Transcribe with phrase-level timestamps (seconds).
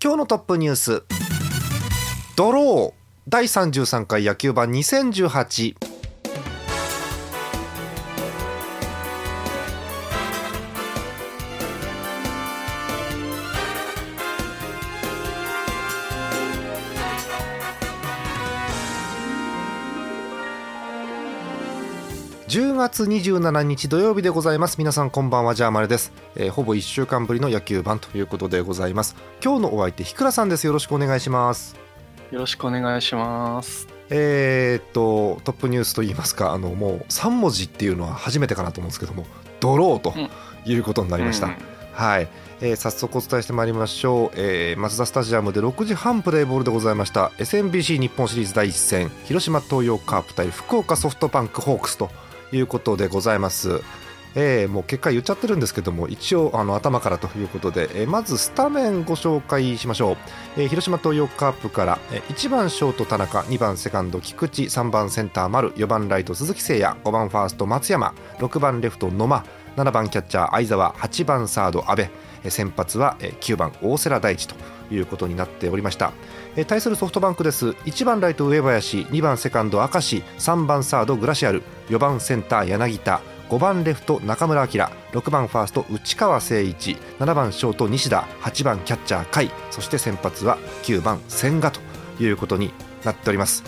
[0.00, 1.02] 今日のトップニュース。
[2.36, 2.98] ドロー。
[3.28, 5.74] 第33回野球盤2018
[22.48, 24.78] 10月27日土曜日でございます。
[24.78, 29.16] 皆さんこんばんはジャーマルです、えー、ほぼ1週間ぶりの野球版ということでございます。
[29.44, 30.66] 今日のお相手ひくらさんです。
[30.66, 31.76] よろしくお願いします。
[32.30, 33.86] よろしくお願いします。
[34.08, 39.26] えー、っとトップニュースといいますかあのもう3文字っていうのは初めてかなと思うんですけども
[39.60, 40.14] ドローと
[40.64, 41.54] いうことになりました、うん、
[41.92, 42.28] はい、
[42.62, 47.30] えー、早速お伝えしてまいりましょう、えー、マツダスタジアムで6時半プレーボールでございました。
[47.36, 52.08] SMBC 日本シリーズ第1戦広島東洋カープ対福岡ソフトバンクホークスと
[52.52, 53.80] いうことでございます。
[54.34, 60.16] えー、もう結果言っちゃってるんですけども一応あの頭からということで、えー、まずスタメンご紹介しましょう、
[60.58, 69.44] えー、広島東洋カープから、えー、1番ショート田中2番セカンド菊池3番センター丸4番ライト鈴木誠也5番ファースト松山6番レフト野間
[69.76, 72.06] 7番キャッチャー相澤8番サード阿部
[72.48, 74.54] 先発は9番大瀬良大地と
[74.90, 76.12] いうことになっておりました。
[76.66, 77.68] 対するソフトバンクです。
[77.68, 78.98] 1番ライト上林。
[78.98, 80.22] 2番セカンド明石。
[80.38, 81.62] 3番サードグラシアル。
[81.88, 83.20] 4番センター柳田。
[83.48, 84.90] 5番レフト中村晃。
[85.12, 86.96] 6番ファースト内川誠一。
[87.18, 88.26] 7番ショート西田。
[88.42, 89.50] 8番キャッチャー甲斐。
[89.70, 91.80] そして先発は9番千賀と
[92.20, 92.72] いうことに
[93.04, 93.64] なっております、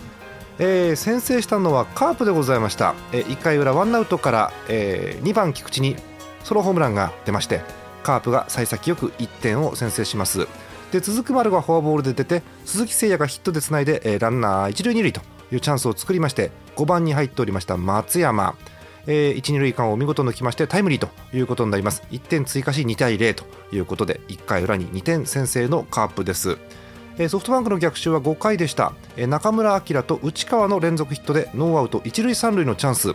[0.58, 5.96] えー、先制したのはカープでございました、えー、1回裏ワンアウトから、えー、2番菊池に
[6.44, 7.60] ソロホームランが出まして
[8.02, 10.46] カープが幸先よく1点を先制します。
[10.92, 15.20] で続く丸がフォアボールで出て鈴木誠也がヒットでつないで、えー、ランナー一塁二塁と
[15.52, 18.56] いうチャンスを作りまして5番に入っておりました松山、
[19.06, 22.02] えー、1、2塁間を見事抜きましてタイムリーということになります。
[22.10, 26.58] 1点追加し2対0ということで1回裏に2点先制のカープです。
[27.28, 28.92] ソフトバンクの逆襲は5回でした。
[29.16, 33.14] 中村晃と内川の連続ヒットでノーアウト一塁三塁のチャンス。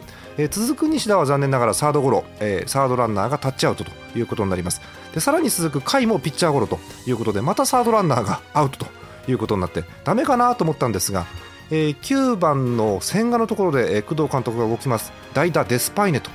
[0.49, 2.25] 続く西田は残念ながらサードゴロ。
[2.67, 4.81] サードランナーがタッチアウトということになります。
[5.13, 8.87] でさらに続く甲斐もピッチャーゴロということでまたサードランナーがアウトと
[9.27, 11.25] いうことになってダメかなと思ったんですが
[11.71, 15.11] え、9番の千賀のところで、え、工藤監督が動きます。
[15.33, 16.29] 代打デスパイネと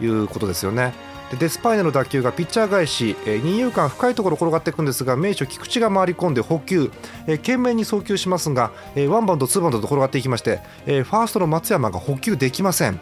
[0.00, 0.92] いうことですよね。
[1.30, 6.90] でデスパイネの打球がピッチャー返し、えー、二遊間深いところ転がっていくんですが名手菊池が回り込んで補給、
[7.26, 13.00] えー、懸命に送球しますが、えー、ワンバウンドツーバウンドと転がっていきまして、えー、ファーストの松山が補給できません。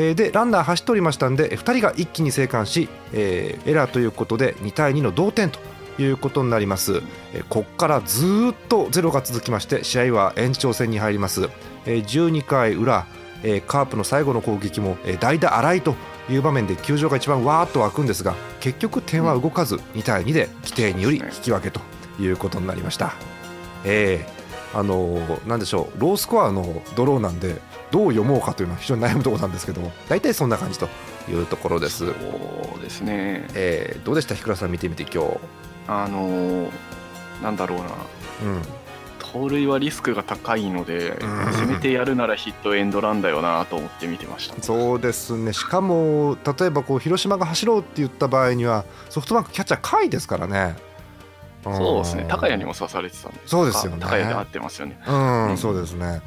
[0.00, 5.58] えでランナー走っておりましたんで2人が一気に生還し、えー、エラーということで2対2の同点と
[6.00, 7.00] いうことになります。
[7.48, 11.48] ここからずっとゼロが続きまして試合は延長戦に入ります。
[11.84, 13.06] 12回裏
[13.66, 15.94] カープの最後の攻撃も代打荒井と
[16.28, 21.80] いう場面で球場が一番わーっと湧くんですが結局点は動かず2対2で規定により引き分けと
[22.20, 23.14] いうことになりました。
[23.84, 30.88] えー、あのー、なんでしょうロースコアのドローなんでどう読もうかというのは非常に悩むところなんですけども大体そんな感じと
[31.30, 32.06] いうところです。
[32.06, 34.34] そうですね、えー、どうでした？
[34.34, 35.38] 日倉さん見てみて今日。
[35.86, 36.70] あのー、
[37.42, 38.62] なんだろうな、うん、
[39.32, 50.76] 盗塁はリスクが高いので、うん、せめてやるならヒットエンドランだよなと思って見てましたそうですね、しかも例えばこう広島が走ろうって言った場合には、ソフトバンク、キャッチャー、甲斐ですからね。
[51.64, 53.98] そうですね、高谷にも刺されてたんで、そうですよね。
[54.00, 54.98] 高谷で合ってますよね。
[55.06, 56.22] うん、うん、そうですね。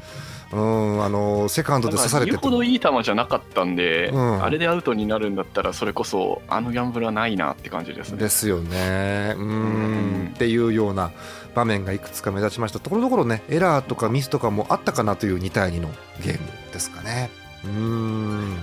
[0.52, 8.18] うんあのセカンドで刺されて言うほどいい球じゃなかったんで、うん、あれでアウトになるんだったらそれこそあのギャンブルはないなって感じですね。
[8.18, 9.34] ですよね。
[9.38, 11.10] うんっていうような
[11.54, 15.88] 場面がいくつか目立ちましたところどころねエラーとかミスとかもあったかなという2対2の
[16.22, 17.30] ゲームですかね。
[17.64, 18.56] うん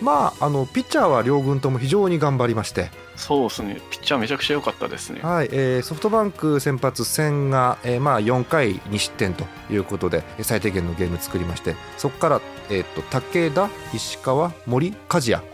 [0.00, 2.90] まあ、あのピッチャーは両軍とも非常に頑張りまして。
[3.16, 3.80] そうですね。
[3.90, 11.74] ピッチャーめちゃくちゃ良かったですね、はいえー、ソフトバンク先発千賀、えーまあ、4回2失点ということで最低限のゲーム作りまして。
[11.96, 12.40] そこから、
[12.70, 15.44] えーと、武田、石川、森、梶谷、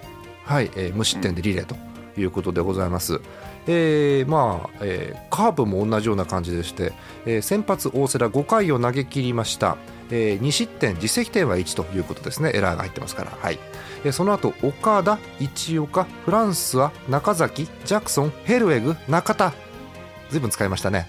[0.44, 1.76] はいえー、無失点でリレーと
[2.20, 3.14] いうことでございます。
[3.14, 3.20] うん
[3.66, 6.92] えーまあえー、カープも同じような感じでして、
[7.24, 9.76] えー、先発大瀬良5回を投げ切りました、
[10.10, 12.52] えー、2失点実績点は1ということですね。
[12.54, 13.58] エラーが入ってますから、はい
[14.04, 19.52] えー、その後岡田一岡フランスは中崎ジャクソンヘルエグ中田。
[20.30, 21.06] ずいぶん使いましたね。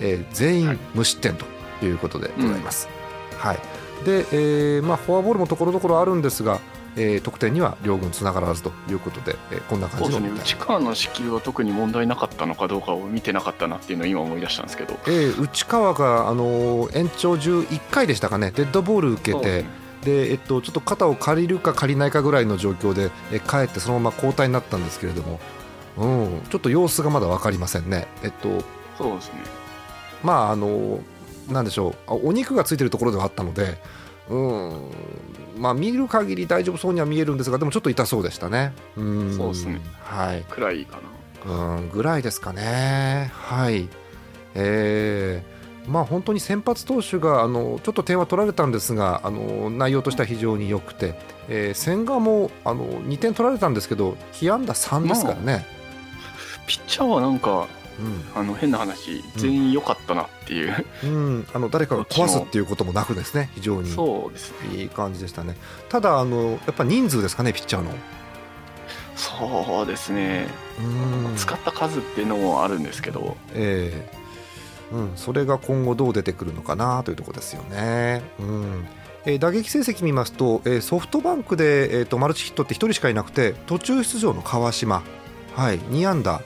[0.00, 1.44] えー、全員無失点と
[1.84, 2.88] いうことでございます。
[3.36, 3.58] はい、
[3.98, 6.60] うん、で、えーまあ、フォアボールもところどころあるんですが、
[6.96, 18.52] えー、得点には両軍つながらずということで、えー、こんな感じの、ね、内川の支給は特に問題なかったのかどうかを見てなかったなっていうのを今思い出したんですけど、えー、内川が、あのー、延長11回でしたかね。
[18.54, 19.87] デッドボール受けて。
[20.04, 25.40] でえっと、ちょっと肩を借りるか借りないかぐらいの状況で、え帰ってそのまま交代になったんですけれども、
[25.96, 26.06] う
[26.38, 28.06] ん、ちょっと様子がまだ分かりませんね。
[28.22, 28.48] えっと、
[28.96, 29.40] そうですね。
[30.22, 31.00] まああの
[31.48, 32.28] なんでしょう。
[32.28, 33.78] お肉がついてるところではあったので、
[34.28, 34.90] うん。
[35.56, 38.74] まあ、見る限り大丈夫そうには見えるんですがでもちょっと痛そうでしたね。
[38.96, 39.36] うん。
[39.36, 40.98] そうですね、はい、くらいか
[41.46, 41.76] な。
[41.76, 41.90] うん。
[41.90, 43.30] ぐらいですかね。
[43.32, 43.88] はい。
[44.54, 45.57] えー
[45.88, 51.14] まあ、本当に先発投手があのちょっと点は取られたんですがあの内容としては非常に良くて、
[51.48, 55.62] えー、千賀もあの2点取られたんですけど被安打3ですからね、まあ、
[56.66, 57.66] ピッチャーはなんか
[58.34, 63.50] あの変な話、全員良かったなっていう、うん、あの誰かが壊すっていうこともなくですね。
[63.54, 63.90] 非常に。
[63.90, 65.56] そうです、ね、いい感じでしたね。
[65.88, 67.90] ただあのやっぱ人数ですかねピッチャーの。
[69.16, 70.46] そうですね。
[71.36, 73.36] 使った数っていうのもあるんですけど。
[73.52, 74.18] ええ。
[74.22, 74.27] ー、
[74.92, 78.22] うん、それが今後どう出てくるのかなというところですよね。
[78.38, 85.02] うん、打撃成績見ますと、ソフトバンクで、マルチヒットって1人しかいなくて途中出場の川島、
[85.54, 86.40] はい、2安打。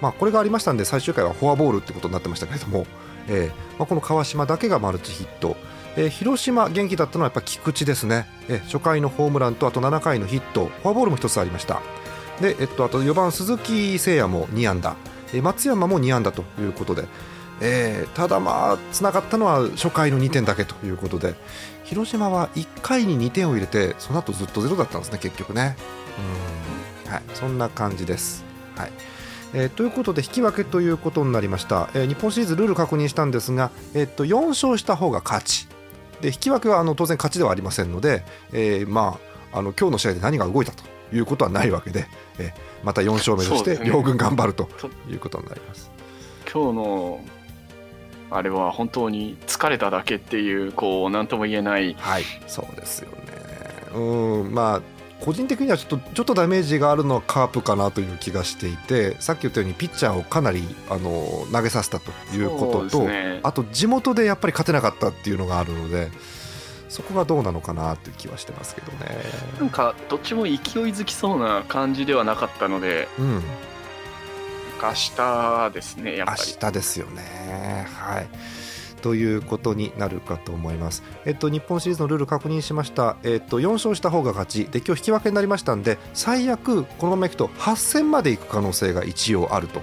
[0.00, 2.86] まあ、これがありましたんで最終回はフォアボールってことになってましたけれども、
[3.28, 5.56] えーまあ、この川島だけがマルチヒット、
[5.96, 10.66] えー、広島元気だったのはやっぱ菊池ですね、えー、初回のホームランとあと7回のヒット。
[10.66, 11.80] フォアボールも1つありました。
[12.40, 14.96] で、えっと、あと4番鈴木誠也も2安打、
[15.32, 17.04] えー、松山も2安打ということで、
[17.60, 21.34] えー、ただまあつながったのは初回の2点だけということで
[21.84, 25.76] 広島は1回に2点を入れてその後ずっとゼロだったんですね結局ね。
[27.06, 28.44] うん、はい、そんな感じです。
[28.76, 28.92] はい。
[29.54, 35.68] えー、ということで引き分けということになりました、えー、日本シリーズルール確認したんですが、えー、と4勝した方が勝ち。
[36.20, 39.18] で引き分けはあの当然勝ちではありませんので、えー、ま
[39.52, 42.06] ああの今日の試合で何が動いたということはないわけで、
[42.38, 44.68] えー、また4勝目として両軍頑張ると
[45.08, 45.90] いうことになります。
[46.52, 47.20] 今日の
[48.30, 52.24] あれは本当に疲れただけっていうこう何とも言えないはい。
[52.46, 53.16] そうですよね。
[53.94, 54.54] うん。
[54.54, 66.10] まあ個人的にはちょっとちょっとダメージがあるのはカープかなという気がしていてさっき言ったようにピッチャーをかなりあの投げさせたということと、ね、あと地元でやっぱり勝てなかったっていうのがあるので
[66.88, 69.18] そこがどうなのかなという気はしてますけどね。
[69.58, 73.42] なんかどっちも勢いづきそうな感じではなかったので、うん、
[74.82, 76.26] 明日ですね明
[76.60, 78.28] 日ですよねはい
[79.02, 81.04] ということになるかと思います。
[81.26, 83.16] えっと、日本シリーズのルール確認しました。
[83.22, 84.64] えっと、4勝した方が勝ち。
[84.64, 89.80] で、今日引き分けになりましたんで、最悪、このままいくと8戦までいく可能性が一応あると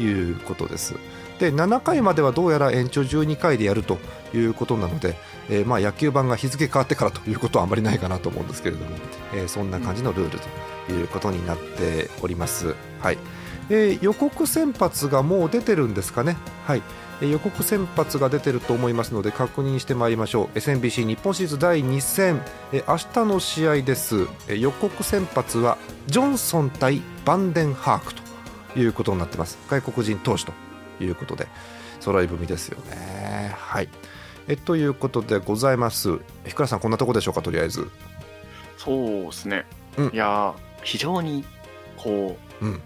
[0.00, 0.94] いうことです。
[1.38, 3.98] で、7回まではどうやら延長12回でやると
[4.34, 5.16] いうことなので、
[5.50, 8.90] えー、まあ野球盤が日付変わってからということはあまりないかなと思うんですけれども、
[9.34, 12.74] えー、そんな感じのルールということになっております。
[13.00, 13.18] はい。
[13.70, 16.36] えー、予告先発がもう出てるんですかね？
[16.66, 16.82] はい。
[17.20, 20.58] 予告先発が出てると思いますので確認してまいりましょう。
[20.58, 22.40] SMBC 日本シリーズ第2戦。
[22.72, 24.26] 明日の試合です。
[24.48, 29.58] 予告先発はジョンソン対バンデンハークということになってます。
[29.68, 30.52] 外国人投手と
[31.00, 31.48] いうことで。
[32.00, 33.52] 揃い踏みですよね。
[33.58, 33.88] はい。
[34.46, 36.20] えということでございます。
[36.46, 37.90] ひくらさんこんなとこでしょうかとりあえず。
[38.76, 41.44] そうですね、うん、いや非常に
[41.96, 42.80] こう、うん、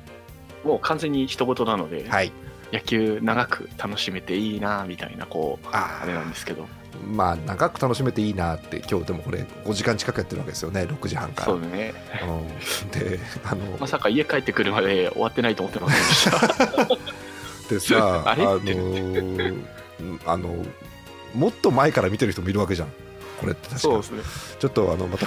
[0.64, 2.32] もう完全に一言なので、はい、
[2.72, 6.66] 野球長く楽しめていいなみたいなこうあれなんですけど。
[7.06, 11.46] まあ長く楽しめていいなって今日でもこれ5時間近くやってるわけですよね6時半から。
[11.46, 16.88] そうね、うん、であのまさか家帰ってくるまで終わってないと思ってませんでした。
[17.74, 18.60] でさ あの
[20.26, 20.54] あの
[21.34, 22.88] もっと前から見てる人もいるわけじゃん。
[23.40, 23.78] これって確か。
[23.80, 24.22] そうですね。
[24.60, 25.26] ちょっとあのまた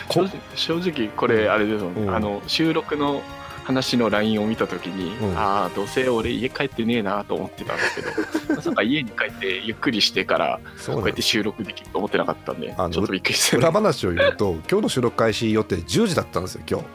[0.56, 3.22] 正直これあれですもん、うん、あの収録の
[3.66, 8.02] 話の LINE を見た時に、うん、ああどうせ俺家帰ってねえなと思ってたんですけ
[8.48, 16.86] ど まさか家に帰ってゆっくりしてからこうやって収録できると思ってなかったんでちょっとびっくりして裏話を言うと 今日の収録開始予定10時だったんですよ今日。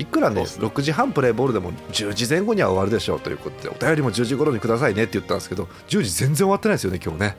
[0.00, 7.36] いくらね6時半プレーボールでも10時前後には終わるでしょうということでお便りも10時頃にくださいねって言ったんですけど10時全然終わってないですよね今日ね。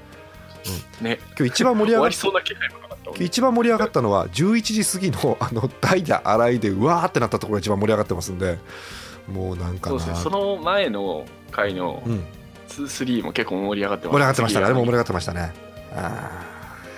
[0.99, 1.19] うん、ね。
[1.37, 2.11] 今日一番盛り上がっ
[3.19, 8.57] 一番盛り上がったのは11時過ぎのあの代打洗いでうわーってなったところが一番盛り上がってますんで
[9.27, 10.15] もうなんかそうですね。
[10.15, 12.01] その前の回の
[12.69, 14.65] 2、3も結構盛り上がってました盛り上がってましたね。
[14.65, 15.53] あれも盛り上がってましたね。
[15.95, 16.45] あ、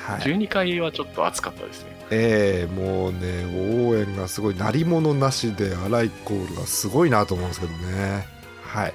[0.06, 1.91] はい、12回はちょっと熱かったですね。
[2.12, 8.27] ええー、もうね応援がすごい鳴り物なしで荒いコールがすごいなと思うんですけどね。
[8.63, 8.94] はい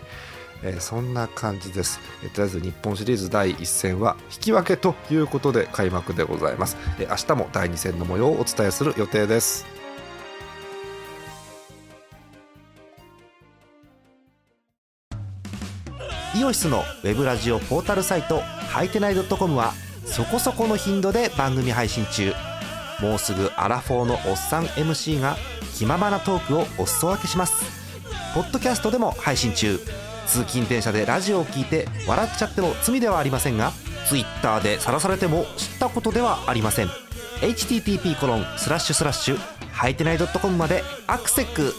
[0.62, 9.66] えー、そんな感じです、えー、とりあえず日本シリーズ第1戦は引き分けということで開幕でございます、えー、明日も第2戦の模様をお伝えする予定です。
[16.36, 19.72] イオシスのウェブラジオポータルサイトハイテナイドットコムは
[20.04, 22.34] そこそこの頻度で番組配信中。
[23.00, 25.36] もうすぐアラフォーのおっさん MC が
[25.74, 27.64] 気ままなトークをお裾分けします。
[28.34, 29.78] ポッドキャストでも配信中。
[30.26, 33.72] 通勤電車でラジオを聞いて笑っちゃっても罪ではありませんが
[34.08, 36.88] Twitter で晒されても知ったことではありません。
[37.40, 39.38] http コロンスラッシュスラッシュ
[39.72, 41.74] はいてない .com までアクセック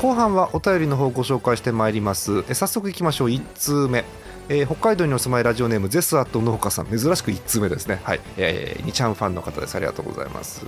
[0.00, 2.44] 後半はお便りの方をご紹介してまいります。
[2.48, 3.28] え早速いきましょう。
[3.28, 4.04] 1通目。
[4.48, 6.86] えー、北海道にお住まいラジオネームゼスアット農家さん。
[6.86, 8.00] 珍しく1通目ですね。
[8.04, 9.74] はい、えー、2ちゃんファンの方です。
[9.74, 10.64] ありがとうございます。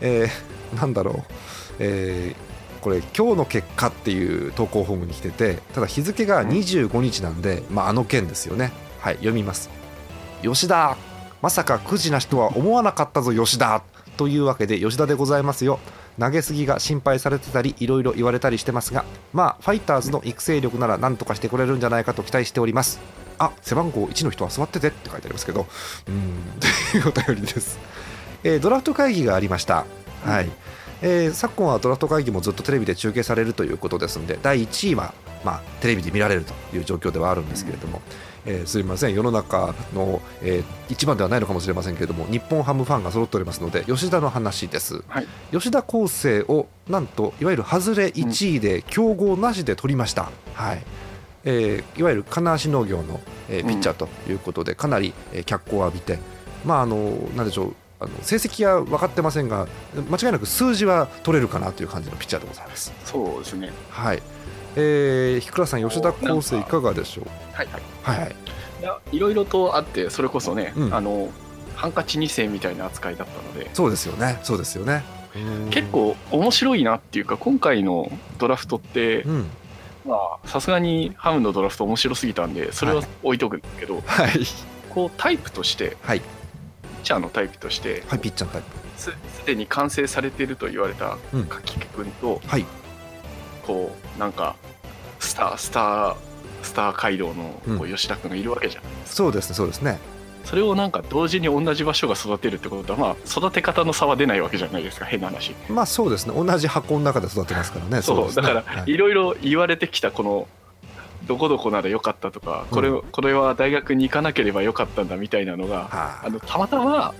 [0.00, 1.32] えー、なんだろう。
[1.80, 8.72] えー、これ今日の結果っていう投稿フォームに来ててただ日付が25日なんで、まあ、あの件ですよね。
[9.00, 9.14] はい。
[9.16, 9.68] 読みます。
[10.42, 10.96] 吉田
[11.42, 13.82] まさか9時な人は思わなかったぞ吉田。
[14.16, 15.80] というわけで吉田でございますよ
[16.20, 23.00] 投げすぎが心配されてたりいろいろ言われたりしてますがまあファイターズの育成力なら何とかしてくれるんじゃないかと期待しております。
[23.38, 25.66] あ背番号1の人は座っててって書いてありますけど。
[26.08, 26.32] うん。
[26.92, 27.78] というお便りです、
[28.44, 29.86] えー、ドラフト会議がありました。
[30.24, 30.50] はい、
[31.00, 38.02] えー、昨今はドラフト会議もずっとテレビで中継されるということですので第1位は、まあ、テレビで見られるという状況ではあるんですけれども、
[38.46, 39.14] えー、すみません。
[39.14, 50.82] 世の中の、えー、一番ではないのかもしれませんけれども日本ハムファンが揃っておりますので吉田の話です、はい、吉田康生をなんといわゆる外れ1位で競合なしで取りました、うん、はい。
[51.44, 56.18] えー、いわゆる金足農業の、えー、ピッチャーということで、かなり、えー、脚光を浴びて、
[56.66, 59.68] まあ、あのなんでしょうあの成績は分かってませんが
[60.10, 62.92] 間違いなく数字は取れるかなという感じのピッチャーでございます。
[63.04, 63.70] そうですね。
[63.90, 64.22] はい
[64.76, 67.26] えー、日倉さん吉田康生いかがでしょう？
[67.52, 67.66] はい。
[67.66, 67.82] はい。
[68.02, 68.36] はいはい
[68.80, 71.28] いやいろいろとあってそれこそね、うん、あの
[71.74, 73.68] ハンカチ2世みたいな扱いだったので。
[73.74, 74.40] そうですよね。
[74.42, 75.04] そうですよね。
[75.70, 79.46] 結構面白いなっていうか今回のドラフトって、うん、
[80.06, 84.30] まあさすがにハムのドラフト面白すぎたんでそれは置いとくんだけど、はい、
[84.88, 86.22] こうタイプとして、はい、ッ
[87.02, 88.68] チャーのタイプとして、はい、ピッチャータイプ。
[88.96, 89.12] す
[89.46, 91.16] でに完成されていると言われた
[91.48, 92.66] 柿木君と、うん、はい、
[93.70, 94.56] こうなんか
[95.20, 96.16] スタースター
[96.62, 99.98] スター街道のこう吉田君がいるわけじゃないですか、うん、そうですねそうですね。
[100.44, 105.54] それをなんか同時に同じ場所が育てるってことはまあ育て方の差は出ないわけじゃないですか変な話。
[105.68, 106.34] まあそうですね。
[106.34, 108.96] 同じ箱の中で育てますからねそう、ね、だからい。
[108.96, 110.48] ろいろ言われてきたこの
[111.26, 115.88] どこどこならよかったとか、これこれは大学に行かなければよかったんだみたいなのが、
[116.24, 117.14] あのたまたま、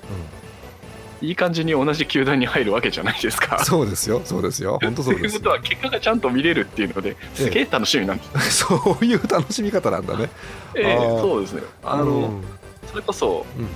[1.22, 3.62] いい感じに同じ球団に入るわけじゃないですか。
[3.64, 5.34] そうですよ、そうですよ、本当そうです。
[5.34, 10.30] ということは、結果がちゃんと見れるっていうので、すげえ楽しみなんです、ええ、そういう楽しみ方なんだね。
[10.74, 11.62] ええそうですね。
[11.82, 12.44] あの、うん、
[12.90, 13.68] それこそ、うん、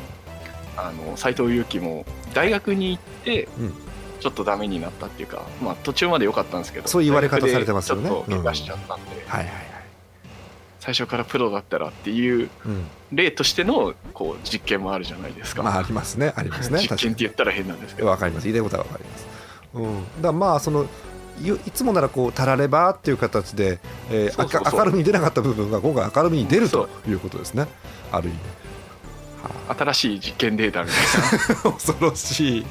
[0.77, 3.75] あの斉藤佑樹も大学に行って、うん、
[4.21, 8.09] ちょっとダメになったっていうか、まあ、途中まで良かったんですけど、そういう言われ方されてますよね。
[8.09, 9.74] ちょっと怪我しちゃったんで、はいはいはい。
[10.85, 12.51] 最初からプロだったらっていう
[13.11, 16.35] 例としてのこう実験もあるじゃないですか、まあ、ありますね。
[16.37, 16.81] ありますね。
[16.87, 18.09] 実験って言ったら変なんですけど。
[18.09, 18.45] わかります。
[18.45, 19.27] 言いたいことはわかります、
[19.73, 20.87] うん、だまあその
[21.43, 23.79] いつもならこうたらればっていう形で、
[24.11, 27.67] えー、明るみに出なかった部分が今回明るみに出るということですね。
[28.13, 28.39] ある意味、
[29.43, 31.73] はあ、新しい実験データみたいな。
[31.81, 32.67] 恐ろしい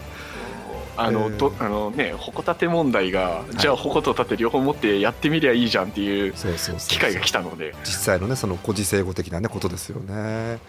[0.97, 6.33] あの、えー、どあのね矛立て問題が、じゃあ矛と盾両方持ってやってみりゃいいじゃんっていう
[6.88, 7.75] 機会が来たので。
[7.83, 10.59] 実際のねその古事成語的なねことですよね。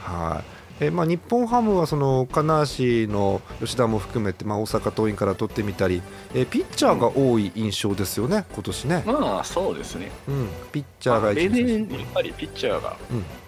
[0.00, 0.64] はい。
[0.80, 6.02] えまあ、日本ハムはその金足の吉田も含めて、まあ、大阪桐蔭から取ってみたり、
[6.34, 9.02] えピッチャーが多い印象ですよね、うん、今年ね。
[9.06, 12.96] まあそうですね、うん、ピッチャーが例年、やっぱりピッチャーが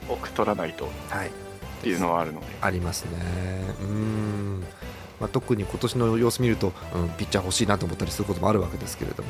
[0.08, 1.30] 多く取らないと、はい、っ
[1.82, 2.46] ていうのはあるので。
[2.60, 3.10] ありますね。
[3.80, 4.64] うん
[5.20, 9.28] まあ、特に今年の様子見ると、うん、ピッチャー欲しいなと思ったりすることもあるわけですけれども。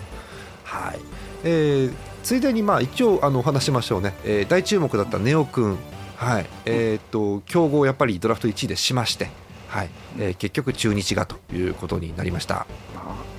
[0.64, 0.98] はい。
[1.44, 5.78] えー、ついでにまあ一応あの話しましょうね、えー、大注目だったネオ君、
[6.16, 6.46] はい。
[6.64, 9.28] えーと、競合やっぱりドラフト1位でしまして、
[9.68, 9.90] はい。
[10.18, 12.66] えー、結局中日がということになりました。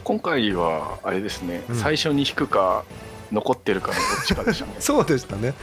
[0.08, 2.86] 今回はあれですね、うん、最初に引くか
[3.30, 4.76] 残ってるかのどっちかでしたね。
[4.80, 5.54] そうでしたね、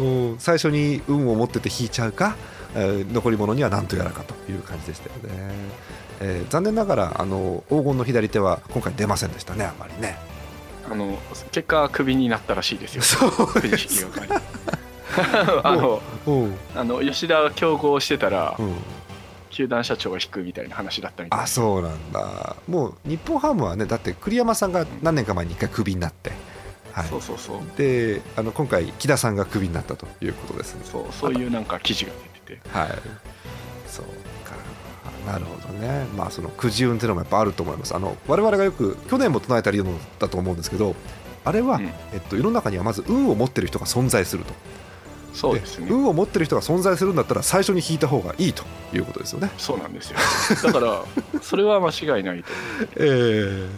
[0.00, 2.34] うん、最初に運を持ってて引いちゃうか、
[2.74, 5.54] えー、残り物には何とやらかという感じでしたよね。
[6.20, 10.18] えー、残念ながらあの黄金の左手は今回出ませんでしたねあんまりね。
[10.90, 11.18] あの
[11.50, 13.02] 結果クビになったらしいですよ。
[13.02, 13.60] そう。
[13.60, 14.06] です
[15.62, 16.00] あの
[16.74, 18.62] あの吉田が競合してたら、う。
[18.62, 18.74] ん、
[19.50, 22.56] 球団社長が引くみたいな話だったみたいあそうなんだ。
[22.68, 26.32] もう日本ハムはねだって栗山さんが何年か前に一回クビになって、
[26.92, 27.60] はい、そうそうそう。
[27.76, 30.74] であの今回木田さんがクビになったということです。
[30.74, 32.12] ねそうそういうなんか記事が
[32.46, 32.68] 出てて。
[32.68, 32.88] はい。
[33.88, 34.04] そう。
[34.04, 34.10] か
[35.26, 36.06] なるほどね。
[36.16, 37.94] まあそのくじ運っていうのもやっぱあると思います。
[37.94, 40.94] あの我々がよく去年も唱えた理論だと思うんですけど
[41.44, 44.54] あれは、うん、えっと、世の中にはまず運を持ってる人が存在すると。
[45.32, 48.64] そうですね、運を持ってる人が存在するんだったら最初に引いた方がいいと
[48.94, 49.50] いうことですよね。
[49.58, 50.16] そうなんですよ。
[50.64, 51.04] だから
[51.42, 52.48] それは間違いないと
[52.96, 53.68] ええ。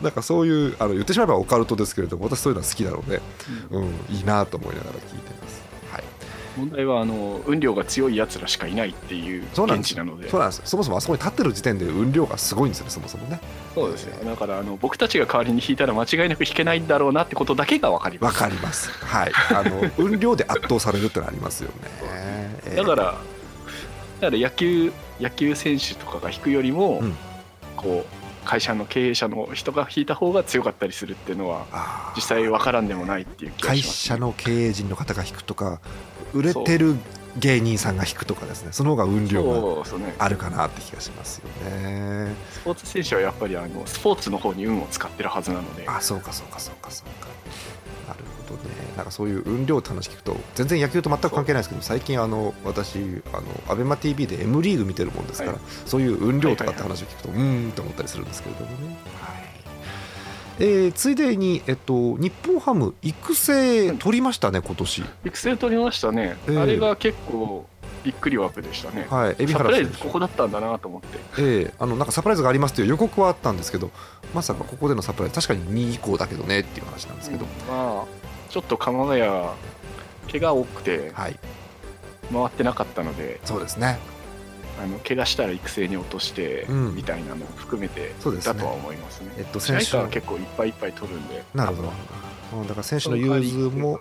[0.00, 3.20] ー、なんかそういうあの言ってしまえばオカルトですけれども私そういうのは好きなので、
[3.70, 5.65] うん、うん、いいなと思いながら聞いてます、はい、
[6.56, 10.28] 問題はあの運量が強いやつらしかいないっていう現地なので。
[10.30, 10.62] そうなんです。
[10.64, 13.40] そもそもあそこに立ってる時点で運量がすごいんですよねそもそもね。
[13.74, 14.24] そうですね。
[14.24, 18.34] だからあの僕たちが代わりに引いたら間違いなく引けないんだろうなってことだけが分かります。
[18.34, 18.90] 分かります。
[19.04, 19.32] はい。
[19.50, 21.70] あの 運量で圧倒されるってのありますよ
[22.64, 22.76] ね。
[22.76, 22.96] だから
[24.20, 27.14] だから野球野球選手とかが引くよりも、うん、
[27.76, 35.80] こう会社の経営者の人が引いた方が強かったりするっていうのは実際分からんでもないっていう気がします、ね、会社の経営陣の方が引くとか
[36.36, 36.96] 売れてる
[37.38, 38.72] 芸人さんが引くとかですね。
[38.72, 39.84] その方が運量が
[40.18, 42.34] あるかなって気がしますよね。
[42.50, 45.84] スポーツ選手はやっぱりあのスポーツの方に運を使ってるはずなので。
[45.86, 47.28] あそうかそうかそうかそうか。
[48.08, 48.74] なるほどね。
[48.96, 59.55] なんかそういう運量って話聞くと全然野球と全く関係ないですけど最近あの私あのアベマ t v で M リーグ見てるもんですから、はい、そういう運量とかって話を聞くと、はいうんって思ったりするんですけれどもね、はい
[60.58, 65.04] えー、ついでに、えっと、日本ハム育成取りましたね、今年。
[65.24, 67.66] 育成取りましたね、えー、あれが結構
[68.04, 73.90] びっくり枠でしたね、はい、海老原サプライズここだったんだなと思って、えー、あのなんかサプライズがありますという予告はあったんですけど
[74.32, 75.34] まさかここでのサプライズ。
[75.34, 78.04] 確かに2以降だけどねっていう話なんですけど、うん、まあ
[78.48, 79.22] ちょっと鎌ヶ谷
[80.30, 81.38] 怪我多くて、はい、
[82.32, 83.40] 回ってなかったので。
[83.44, 83.98] そうですね
[84.82, 88.12] あの怪我したら育成に落としてみたいなのを含めて
[88.44, 89.32] だとは思いますね。
[89.38, 91.42] えっと、選手は結構いっぱいいっぱい取るんで。
[91.54, 92.64] なるほど。
[92.64, 94.00] だから選手の融通も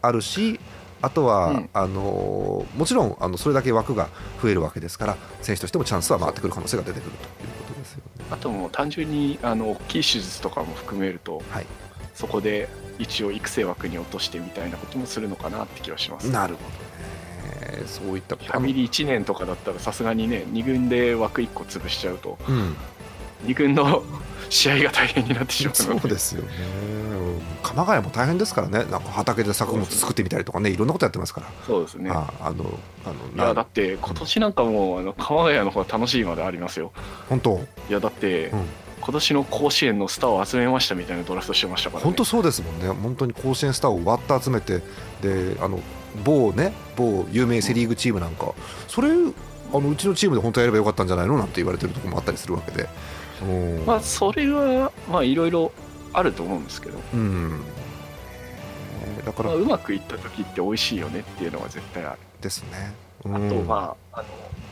[0.00, 0.58] あるし、
[1.02, 4.08] あとは、うん、あのもちろんあのそれだけ枠が
[4.40, 8.24] 増えるわけですから選手としてもチャンスは回ってくる可能性が出てくるということですよね。
[8.30, 11.66] あとも単純にあの大きい手術とかも含めると、はい、
[12.14, 16.91] そこで一応育成枠に落としてみたいなこともするのかなって気はします、なるほど
[17.62, 17.82] ね。
[17.86, 22.76] そういったファミリー1年とかだったらさすがにね2軍で枠1個潰しちゃうと、うん、
[23.44, 24.02] 2軍の
[24.50, 26.48] 試合が大変になってしまうそうですよね。
[27.62, 28.78] 鎌ヶ谷も大変ですからね。
[28.90, 31.46] なんか畑で作物作ってみたりとかねいろんなことやってますから。
[31.66, 32.10] そうですね。
[32.10, 36.92] ああのあのいやだって今年なんかもう、あの鎌ヶ谷の方が楽しいまでありますよ。
[37.28, 37.60] 本当？
[37.88, 38.64] いやだって、うん。
[39.02, 42.88] 今年の甲子園のスターを集めましたみたいなドラフトしてましたから、ね、本当そうですもんね。
[42.88, 44.80] 本当に甲子園スターを割って集めて
[45.20, 45.80] であの
[46.24, 48.54] 某ね某有名セ・リーグチームなんか。
[48.88, 49.10] それ
[49.74, 52.88] あのうちのチームで本当やればよかったんじゃないのなんて言われてるところもあったりするわけで。
[53.86, 55.72] まあそれはまあいろいろ
[56.12, 57.60] あると思うんですけど、うん、
[59.24, 62.18] だから、まあ、うまくいった時って美味しいよねっていうのは絶対ある。
[62.40, 62.94] ですね、
[63.24, 64.28] うん、あとまああの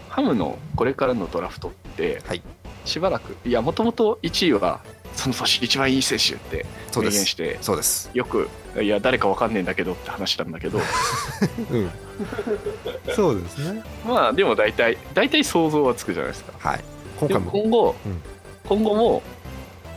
[0.09, 2.43] ハムのこれからのドラフトって、はい、
[2.85, 4.81] しばらくいやもともと1位は
[5.15, 8.11] その年一番いい選手って明言してそうです。
[8.15, 8.49] よく
[8.81, 10.79] いや誰かわかんねえんだけどって話なんだけど、
[11.71, 11.91] うん、
[13.15, 13.83] そうですね。
[14.07, 16.53] まあでも大体大体想像はつくじゃないですか。
[16.59, 16.85] はい。
[17.19, 17.51] 今回も。
[17.51, 18.23] 今後、うん、
[18.67, 19.23] 今後も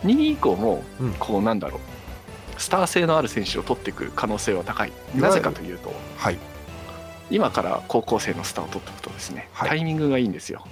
[0.04, 0.84] 2位以降も
[1.20, 4.92] こうなんだろう、スター性のある選手を取っていく可能性は高い。
[5.16, 6.38] なぜかというと、はい、
[7.30, 10.66] 今から高校生のスターを取っていくとですね、はい、タイミングがいいんですよ。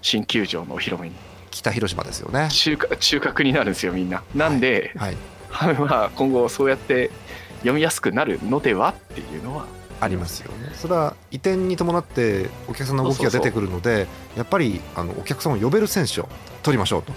[0.00, 1.14] 新球場のお披露目に
[1.58, 2.48] 北広島ですよね。
[2.50, 4.22] 中中核になるんですよみんな。
[4.34, 5.16] なんで、はい。
[5.50, 7.10] はい、まあ今後そうやって
[7.58, 9.66] 読みやすくなるのではっていうのは。
[10.00, 10.70] ありますよね。
[10.74, 16.28] それは移転に伴ってお客さんの動きが出てくるのでやっぱりあのお客さんを呼べる選手を
[16.62, 17.12] 取りましょうと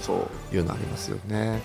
[0.52, 1.62] いうのありますよね。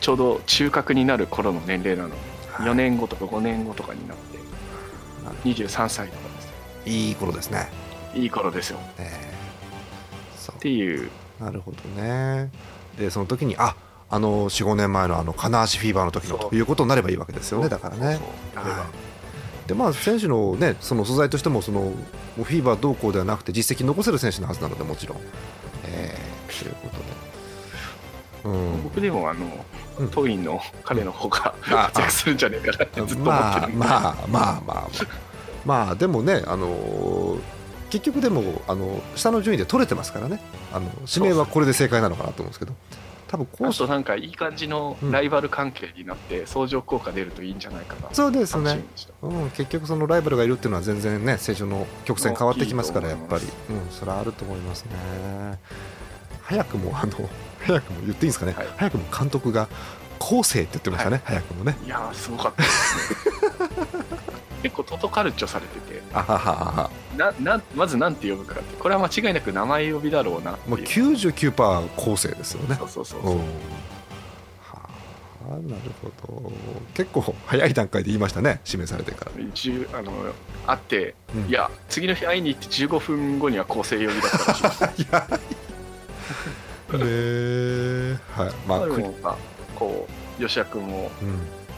[0.00, 2.16] ちょうど中核になる頃の年齢なので、
[2.50, 4.38] はい、4年後とか5年後とかになって
[5.48, 6.52] 23歳とかです
[6.84, 7.68] いい頃ですね。
[8.14, 11.08] いい頃ですよ、えー、っていう
[11.40, 12.50] なるほどね。
[12.98, 13.74] でその時にあ
[14.10, 17.68] あの45年前のあの金足フィーバーの時のということになればいいわけですよね。
[17.68, 18.20] だからね。
[19.66, 21.92] でまあ、選手の,、ね、その素材としてもその
[22.34, 25.18] フィーバーどうこうではなくて実績残せる選手のはずなのでもちろん。
[25.84, 26.88] えー、というこ
[28.42, 29.46] とで、うん、僕でもあの、
[30.00, 34.90] うん、トインの彼の方が活躍するんじゃねえかなってずっと思ってるまあまあまあまあまあ。
[35.64, 37.59] まあでもねあのー
[37.90, 40.40] 結局でもあの下の順位で取れてますからね。
[40.72, 42.72] あの指名はこれで正解なのかなと思うんですけど。
[43.30, 48.82] 多分こうとなんかいい感じのライバル関係になって相乗効果出るといいんじゃないかな、うん、そうですね、
[49.22, 53.44] うん、結局そのライバルがいるっていうのは全然ね成長の曲線変わってきますからやっぱり。
[53.44, 53.50] うん
[53.92, 55.60] それはあると思いますね。
[56.42, 57.12] 早くもあの
[57.62, 59.68] 早くも言っていいんですかね、はい、早くも監督が
[60.18, 61.78] 後世って言ってましたね、はい、早くもね。
[61.86, 63.12] いやすごかったです
[63.60, 64.30] ね
[64.62, 66.02] 結構トトカルチョされてて。
[66.12, 68.76] あははななまず何て呼ぶかって。
[68.76, 72.76] これは間違いなく名前呼びだろうなもう99%後世ですよね。
[72.76, 73.36] そうそうそうそう。
[73.36, 74.88] は
[75.44, 76.52] あなるほど。
[76.94, 79.32] 結構早い段階で言いましたね指名されてから。
[79.98, 80.12] あの
[80.66, 84.62] 会って、うん、いや次の日会いに行って15分後には構成呼びだったらしい。
[84.62, 85.40] で すいや。
[86.92, 88.52] えはい。
[88.66, 88.76] ま
[89.30, 89.36] あ、
[89.76, 90.06] こ
[90.38, 91.38] う吉田君も、うん。
[91.68, 91.69] 北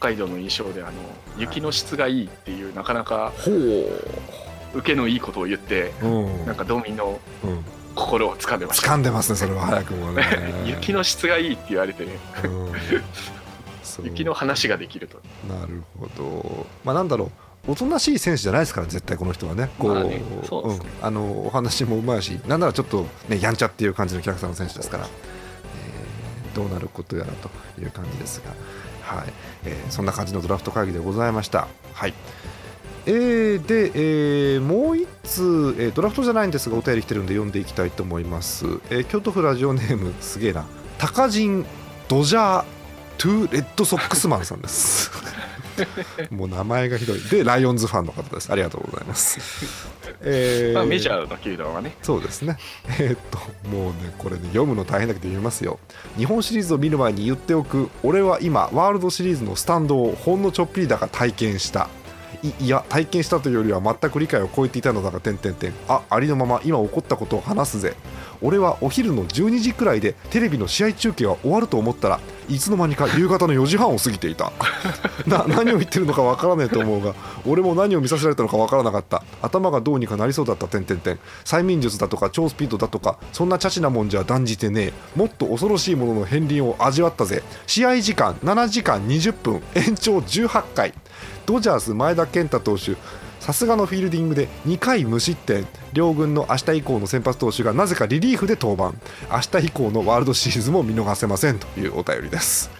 [0.00, 0.92] 海道の印象であの
[1.38, 3.32] 雪の質がいいっていうなかなか
[4.74, 5.92] 受けのいいことを言って、
[6.46, 7.18] なんか道民の
[7.94, 10.24] 心を掴んでました、掴んでますねそれは早くもね。
[10.66, 12.04] 雪の質がいいって言われて。
[12.04, 12.12] ね、
[14.04, 15.20] 雪の話ができると。
[15.48, 16.66] なるほど。
[16.84, 17.26] まあなんだろ
[17.66, 17.72] う。
[17.72, 19.68] おとなしい選手じゃないですから絶対この人はね。
[19.78, 28.52] こう、まあねうね、あのお話もうまいしなんならちょっと、ね、やんちゃっていう感じのキャラクターの選手ですから、えー、どうなることやらという感じですが。
[29.16, 29.32] はい。
[29.64, 31.66] えー、そんな感じのドラフト会議でございました。
[31.94, 32.14] はい。
[33.06, 40.66] えー、で、えー、もう1通、えー、ドラフトじゃないんですがお便り来てるんで読んでいきたいと思います、えー、京都府ラジオネームすげえな。
[40.98, 41.64] 高人
[42.08, 42.64] ドジャー
[43.16, 45.07] トゥーレッドソックスマンさんです。
[46.30, 47.20] もう名前がひどい。
[47.20, 48.52] でライオンズファンの方です。
[48.52, 49.38] ありがとうございます、
[50.22, 51.96] えーまあ、メジャーの球団はね。
[52.02, 52.58] そうですね。
[52.98, 53.38] えー、っと
[53.68, 55.78] もうねこれね読むの大変だけど読みますよ。
[56.16, 61.88] 日本シリーズを見る前に言っておく俺は今ワールドシリーズのスタンドをほんのちょっぴりだが体験した
[62.60, 67.94] いや体験したというよりは全く理解を超えていたのだが点々点あありのまま今起こったことを話すぜ。
[68.40, 74.52] 俺はお昼の12時くらいでテレビの試合中継は終わると思ったらいつの間にか夕方の4時半を過ぎていた。
[75.26, 77.14] な何を言ってるのかわからないと思うが
[77.46, 79.22] 俺も何を見させられたのかわからなかった。
[79.42, 85.18] 頭がどうにかなりそうだった点々点催眠術だとか超スピードだとかそんなチャチなもんじゃ断じてねえ。
[85.18, 87.42] もっと恐ろしいものの片鱗を味わったぜ。
[87.66, 90.94] 試合時間7時間20分延長18回。
[91.48, 92.94] ドジャース前田健太投手
[93.40, 95.66] さすがのフィールディングで2回無失点。
[95.94, 98.92] 両軍の明日以降の先発投手がなぜかリリーフで登板。
[99.34, 101.58] 明日以降のワールドシリーズも見逃せません。
[101.58, 102.70] というお便りです、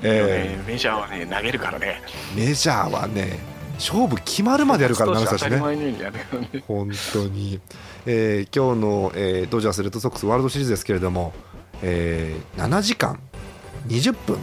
[0.00, 2.00] えー、メジャーはね投げるからね。
[2.34, 3.38] メジャーはね
[3.74, 5.58] 勝負決まるまでやるから長瀬ね。
[6.66, 7.60] 本当に、
[8.06, 11.34] えー、今日の、えー、ドジャースレッドソックスワールドシリーズですけれども、
[11.82, 13.20] えー、7時間
[13.88, 14.38] 20分。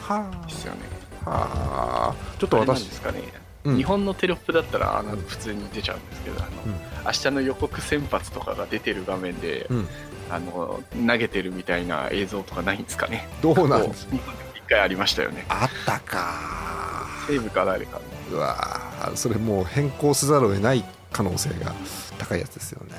[0.00, 0.46] はあ。
[0.46, 0.97] ですよね
[1.28, 3.22] はあちょっと私ですかね。
[3.64, 6.72] うん、日本のテロップだったらあの普通に出ちゃうんですけどあの、うん、
[7.04, 9.88] 明日の予告先発とかが出てる画面で、うん、
[10.30, 13.28] あの投げてるみたいな映像とかないんですかね。
[13.42, 14.16] どうなんですか？
[14.54, 15.44] 一回ありましたよね。
[15.48, 17.06] あったか。
[17.26, 18.00] 西武か誰か
[18.32, 21.74] うわそれもう変更せざるを得ない可能性が
[22.18, 22.94] 高いやつですよね。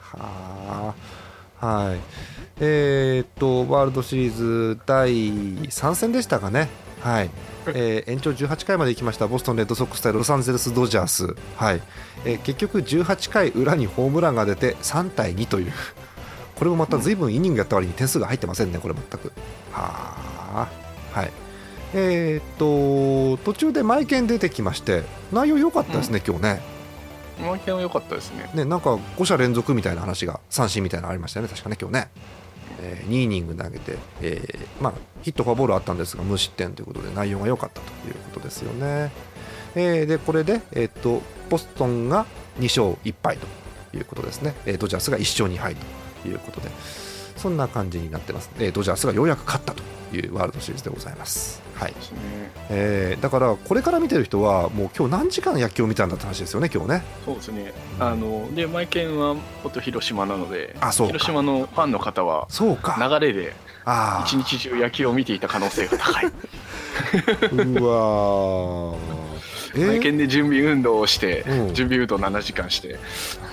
[0.00, 0.94] は
[1.60, 1.98] あはい。
[2.60, 5.10] えー、っとワールドシリーズ第
[5.64, 6.68] 3戦でしたかね
[7.06, 7.30] はい。
[7.68, 11.82] えー、延長18回まで行きましたボストン・レッドソックス対ロサンゼルス・ドジャース、はい。
[12.24, 15.72] えー、結局18回裏にホームランが出て3対2という。
[16.56, 19.32] これもまた随分イニングやった割に点数が入ってませんね、これ全く。
[19.70, 20.16] は
[20.52, 20.68] あ、
[21.12, 21.30] はい。
[21.94, 26.62] えー、っと途中でマイケン出てきまして内容良かったですね、うん、今日ね。
[27.40, 28.50] マイケンは良かったですね。
[28.52, 32.10] ねなんか5者連続みたいな話が三振みたいなのありましたよね、確かね、今日ね。
[32.86, 39.10] えー、2イニング投げて、えーまあ、ヒット、フォアボールあったんですが無失点ということで内容が良かったということですよね。
[39.74, 41.20] えー、でこれで、えー、っと
[41.50, 42.24] ボストンが
[42.58, 43.46] 2勝1敗と
[43.96, 45.76] いうことですね、えー、ドジャースが1勝2敗
[46.22, 46.70] ということで
[47.36, 49.82] そんな感じになってます、えー、ドジャースがようやく勝ったと
[50.16, 51.62] いうワールドシリーズでございます。
[51.74, 51.94] はい。
[52.70, 57.02] えー、だからこれから見てる人はもう今日何時間野球を見たんだって話ですよね今日ね。
[57.24, 62.96] そうですね、あのでマイケンは元広島なのであそう広島のファンの方はそうか。
[62.98, 63.54] 流れで
[64.24, 66.26] 一日中野球を見ていた可能性が高い。
[67.52, 68.94] うわ
[69.74, 72.98] えー、マイケンで準備運動をして、うん、準備運動7時間して
[73.44, 73.45] あ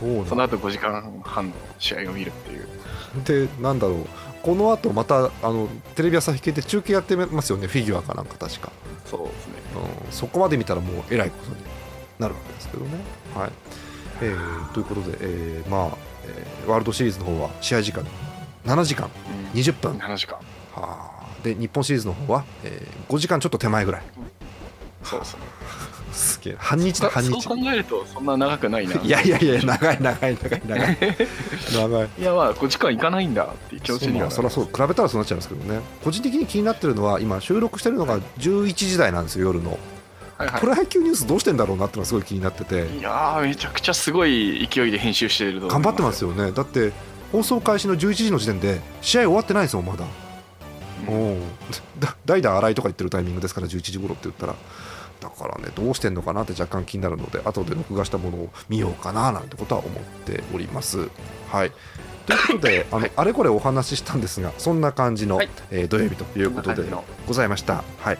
[0.00, 3.48] そうその後5時間半の試合を見るっていう。
[3.48, 4.06] でなんだろう。
[4.42, 8.70] この後またあのテレビ朝日系で中継やってますよねフィギュアかなんか確か。
[9.04, 9.54] そうですね、
[10.06, 11.56] うん、そこまで見たらもうえらいことに
[12.18, 12.90] なるわけですけどね。
[13.34, 13.50] はい。
[14.20, 18.04] えー、ということで、えー、まあ、えー、ワールドシリーズの方は試合時間。
[18.64, 19.10] 7時間。
[19.54, 20.36] 20分、うん、7時間。
[20.36, 20.42] は
[20.74, 21.18] あ。
[21.42, 24.02] で日本シリーズの方は、えー、5時間ちょっと手前ぐらい、
[25.02, 25.40] そうですね。
[26.12, 26.56] すげえ。
[26.58, 27.08] 半日だ？
[27.10, 27.40] 半日。
[27.40, 28.94] そう考えるとそんな長くないな。
[29.02, 30.98] いやいやいや長い長い長い長い。
[31.72, 32.08] 長い。
[32.18, 35.80] いやまあ5時間いかないんだっていう気持ちにはそりゃそう比べたらそうなっちゃいますけどね。
[36.02, 39.78] 個人的に気になってるのは今収録してるのが11時台なんですよ夜の。
[40.38, 42.86] はいはい、プロ野球ニュースどうしてんだろうなってのがすごい気になってて。
[42.86, 46.52] いやめちゃくちゃすごい勢いで編集してる頑張ってますよね。
[46.52, 46.92] だって
[47.32, 50.04] 放送開始の11時の時点で試合終わってないですもんまだ、
[51.08, 51.42] うん、
[52.24, 54.54] 代打新井とか言ってるタイミングですから11時頃って言ったら
[55.20, 61.08] だからねどうしてんのかなって若干気になるので後で録画したものを見ようかななんてことは思っております。
[61.48, 61.72] はい。
[62.26, 66.84] ということで、あの、あれこれお話ししたんですが、そんな感じの、はい、えー、土曜日ということで
[67.26, 67.82] ございました。
[68.00, 68.18] はい。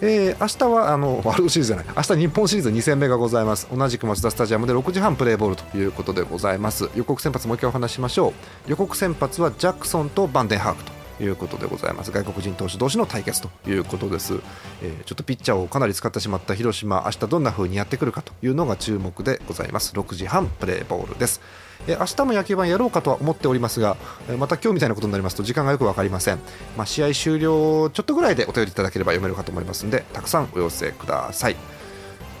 [0.00, 1.86] えー、明日はあのワールドシリーズじゃない。
[1.96, 3.68] 明日日本シリーズ2戦目がございます。
[3.74, 6.90] 同じくマツダスタジアムで6時半プレーボールということでございます。
[6.94, 8.70] 予告先発もう一回お話しましょう。
[8.70, 12.10] 予告先発はジャクソンとバンデンハークということでございます。
[12.10, 14.34] 外国人投手同士の対決ということです、
[14.82, 19.94] えー、ちょっとピッチャーをかなり使ってしまった広島明日どんな風にやってくるかというのが注目でございます。
[19.94, 21.40] 6時半プレーボールです。
[21.86, 23.96] え明日も野球盤やろうかとは思っておりますが、
[24.28, 26.38] えまた今日みたいなことになりますと時間がよく分かりません、
[26.76, 31.56] まあ、試合終了ちょっとぐらいでお便りいただければ読めるかと思いますのでたくさんお寄せください。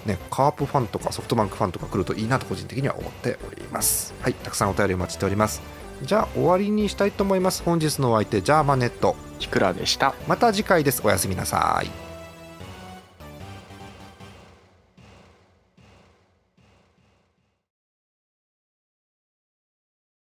[0.06, 4.14] ね、カープファンとかソフトバンクファンとか来るといいなと個人的には思っております。
[4.20, 5.83] はいたくさんお便りお待ちしております。
[6.02, 7.62] じゃあ終わりにしたいと思います。
[7.62, 9.16] 本日のお相手ジャーマネット。
[9.38, 10.14] キクラでした？
[10.26, 11.02] また次回です。
[11.04, 12.03] おやすみなさい